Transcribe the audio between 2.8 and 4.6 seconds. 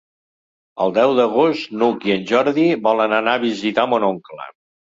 volen anar a visitar mon oncle.